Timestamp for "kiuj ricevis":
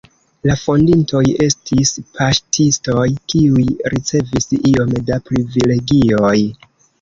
3.35-4.49